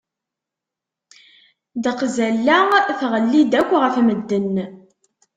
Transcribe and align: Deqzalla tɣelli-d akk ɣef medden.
Deqzalla 1.83 2.57
tɣelli-d 2.99 3.53
akk 3.59 3.71
ɣef 3.83 3.95
medden. 4.05 4.55